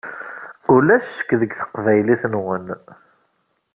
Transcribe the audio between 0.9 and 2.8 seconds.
ccek deg teqbaylit-nwen.